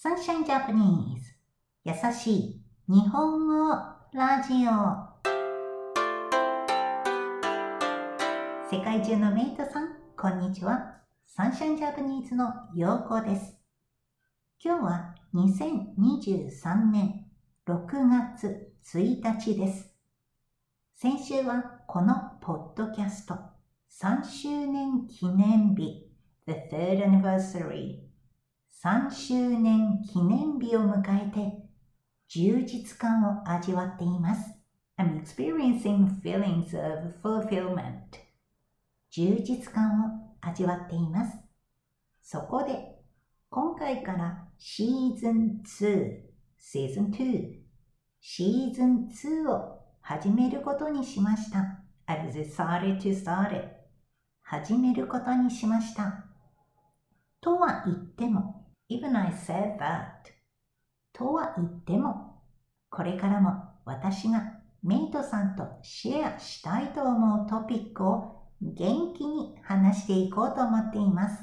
[0.00, 1.34] Sunshine Japanese
[1.82, 3.74] 優しい日本語
[4.12, 4.70] ラジオ
[8.70, 11.00] 世界中のメイトさん、こんにちは。
[11.36, 13.56] Sunshine Japanese のようこです。
[14.62, 17.26] 今日は2023年
[17.66, 19.92] 6月1日です。
[20.94, 23.34] 先週はこのポッドキャスト
[24.00, 26.08] 3周年記念日
[26.46, 28.07] The Third Anniversary
[28.80, 31.68] 3周年記念日を迎えて
[32.28, 34.54] 充実感を味わっています。
[34.96, 37.88] I'm experiencing feelings of fulfillment
[39.10, 41.36] 充実感を味わっています。
[42.22, 43.00] そこで
[43.50, 46.20] 今回からシーズン2、
[46.56, 47.54] シーズン2、
[48.20, 49.08] シーズン
[49.44, 51.80] 2を始めることにしました。
[52.06, 53.70] I've decided to start it.
[54.42, 56.26] 始めることにしました。
[57.40, 58.57] とは言っても、
[58.88, 60.32] even I said that.
[61.12, 62.40] とは言っても、
[62.90, 71.42] これからも私がメイトさんとシェアしたいと思うトピックを元気に話していこうと思っています。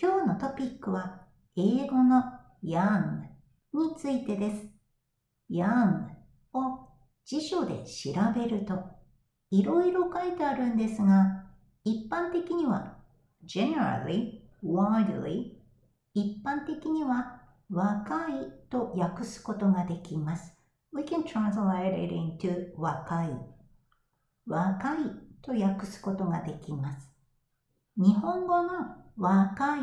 [0.00, 1.22] 今日のトピックは
[1.56, 2.22] 英語の
[2.62, 3.22] young
[3.72, 4.66] についてです。
[5.50, 6.08] young
[6.52, 6.88] を
[7.24, 8.82] 辞書で調べると
[9.50, 11.44] いろいろ書いてあるんですが、
[11.84, 12.96] 一般的には
[13.46, 15.53] generally, widely
[16.14, 20.54] 一般的には若いと訳すことができます。
[20.92, 23.30] We can translate it into 若い。
[24.46, 24.96] 若い
[25.42, 27.10] と訳すことができます。
[27.96, 28.70] 日本語の
[29.16, 29.80] 若い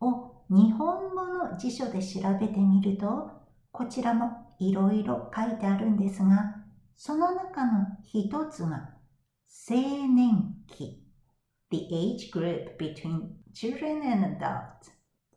[0.00, 3.30] を日本語の辞書で調べてみると、
[3.70, 6.56] こちらもいろいろ書いてあるんですが、
[6.96, 8.96] その中の一つが
[9.68, 9.76] 青
[10.08, 11.02] 年期
[11.70, 14.95] the age group between children and adults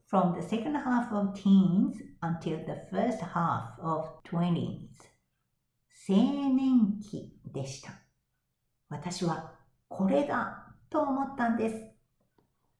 [0.10, 4.90] from the second half of teens until the first half of twenties
[6.08, 6.16] 青
[6.56, 7.92] 年期でした。
[8.90, 9.54] 私は
[9.88, 11.76] これだと思ったんです。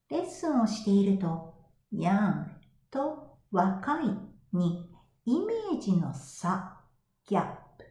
[0.10, 1.54] レッスンをしていると
[1.94, 2.46] young
[2.90, 4.06] と若い
[4.52, 4.90] に
[5.26, 6.80] イメージの差、
[7.28, 7.44] ギャッ
[7.78, 7.86] プ、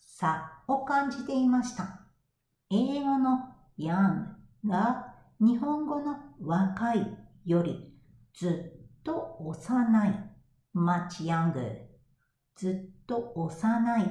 [0.00, 2.00] 差を感じていました。
[2.70, 4.28] 英語の young
[4.66, 7.91] が日本語の若いより
[8.34, 10.30] ずっと幼い。
[10.74, 11.86] much younger
[12.56, 14.02] ずっと幼い。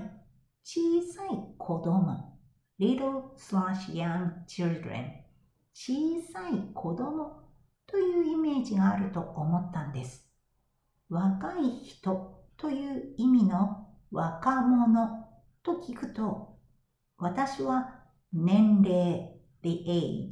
[0.64, 0.80] 小
[1.14, 2.40] さい子供。
[2.80, 5.06] Little slash young children
[5.74, 5.94] 小
[6.32, 7.42] さい子供。
[7.88, 10.26] というイメージがあると思ったんです。
[11.09, 15.28] 若い人という意味の若者。
[15.64, 16.58] と聞くと、
[17.18, 18.02] 私は
[18.34, 20.32] 年齢 the age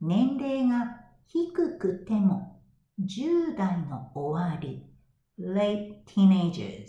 [0.00, 2.55] 年齢が低くても
[2.98, 4.82] 10代の終わり
[5.38, 6.86] late teenagers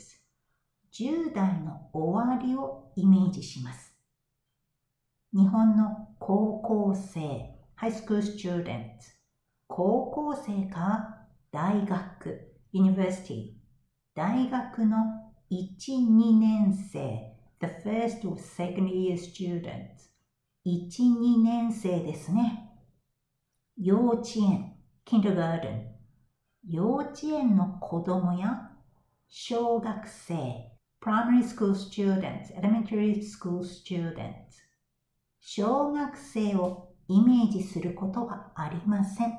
[0.94, 3.94] 10代の終わりをイメージします。
[5.34, 9.18] 日本の高校生 high school students
[9.68, 13.58] 高校生か大学 university
[14.16, 14.98] 大学の
[15.52, 20.08] 1、2年生 the first or second year students
[20.66, 22.72] 1、2年生ですね。
[23.76, 25.97] 幼稚園 kindergarten
[26.70, 28.72] 幼稚園の子供や
[29.30, 30.36] 小学生
[31.02, 34.28] primary school students elementary school students
[35.40, 39.34] 小学生をイメージすることはありません。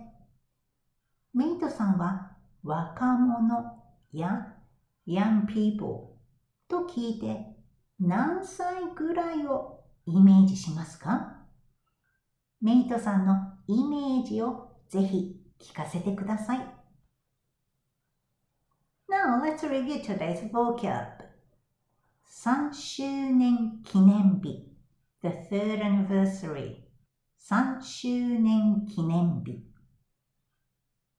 [1.34, 2.31] メイトさんは
[2.62, 3.78] 若者
[4.10, 4.55] や
[5.06, 6.16] young people
[6.66, 7.45] と聞いて
[8.00, 11.45] 何歳ぐらいをイメージしますか？
[12.62, 13.34] メイトさんの
[13.66, 16.78] イメージをぜひ聞かせてください。
[19.09, 21.24] Now let's review today's vocab.
[22.44, 24.68] 3周年記念日
[25.22, 26.84] The third anniversary
[27.40, 29.64] 3周年記念日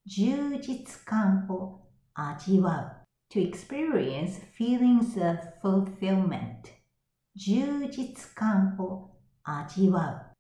[0.07, 6.65] 充実感を味わう to experience feelings of fulfillment
[7.37, 10.37] 充実感を味わう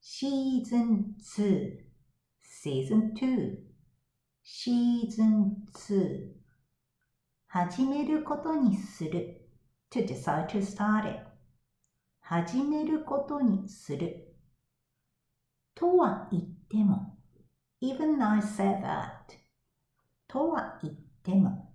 [0.00, 1.78] シーズン2
[2.64, 3.56] Season 2
[4.42, 6.37] シーズン2
[7.51, 9.41] 始めることにする
[9.89, 11.19] to decide to start it
[12.21, 14.35] 始めることにする
[15.73, 17.17] とは言っても
[17.81, 19.09] even I said that
[20.27, 20.93] とは言っ
[21.23, 21.73] ても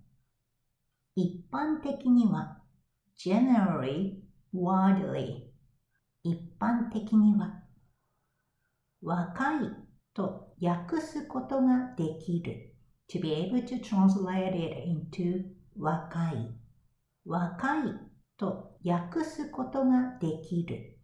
[1.13, 2.61] 一般的には
[3.17, 4.21] generally,
[4.53, 5.49] widely
[6.23, 7.63] 一般的には
[9.01, 9.71] 若い
[10.13, 12.73] と訳すことができる
[13.09, 16.55] to be able to translate it into 若い。
[17.25, 17.99] 若い
[18.37, 20.99] と訳すことができる。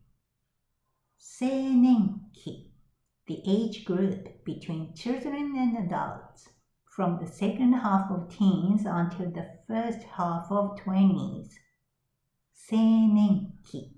[1.40, 2.72] 青年期
[3.28, 6.50] the age group between children and adults
[6.86, 11.48] from the second half of teens until the first half of 20s
[12.54, 13.96] 青年期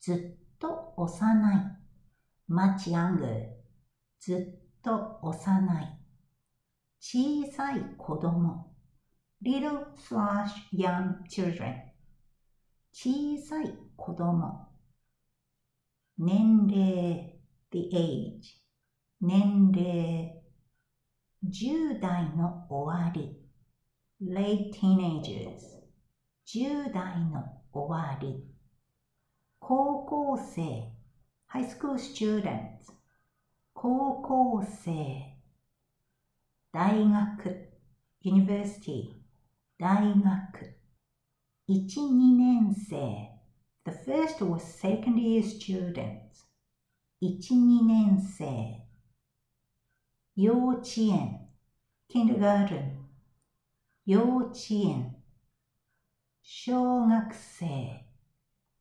[0.00, 1.56] ずっと幼い
[2.48, 3.48] much younger
[4.20, 5.98] ずっと幼い
[7.00, 8.69] 小さい子供
[9.42, 11.74] little slash young children
[12.92, 14.68] 小さい子供
[16.18, 17.38] 年齢
[17.70, 18.60] the age
[19.20, 20.42] 年齢
[21.48, 23.34] 10代の終わり
[24.22, 25.80] late teenagers
[26.46, 28.44] 10代の終わり
[29.58, 30.92] 高校生
[31.46, 32.92] high school students
[33.72, 35.38] 高校生
[36.72, 37.70] 大学
[38.22, 39.19] university
[39.79, 40.75] 大学
[41.67, 43.29] 1、2年生
[43.83, 46.45] The first was second year students
[47.21, 48.81] 1、2年生
[50.35, 51.47] 幼稚園
[52.07, 53.05] kindergarten
[54.05, 54.21] 幼
[54.53, 55.15] 稚園
[56.41, 58.05] 小学生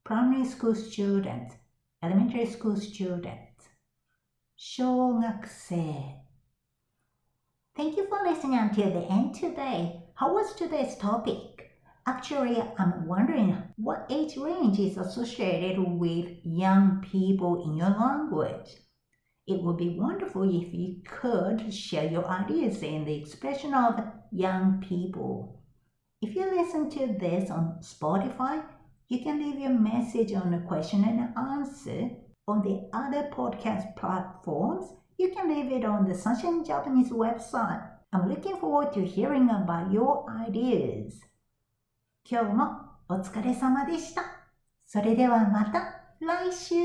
[0.05, 1.55] primary school students
[2.01, 3.71] elementary school students
[4.57, 6.25] 小学生
[7.75, 10.01] Thank you for listening until the end today.
[10.20, 11.80] How was today's topic?
[12.06, 18.76] Actually, I'm wondering what age range is associated with young people in your language.
[19.48, 24.84] It would be wonderful if you could share your ideas in the expression of young
[24.86, 25.64] people.
[26.22, 28.62] If you listen to this on Spotify,
[29.08, 32.10] you can leave your message on the question and answer.
[32.46, 34.84] On the other podcast platforms,
[35.18, 37.90] you can leave it on the Sunshine Japanese website.
[38.12, 41.14] I'm looking forward to hearing about your ideas.
[42.30, 44.24] 今日もお疲れ様でした。
[44.86, 46.76] それではまた来週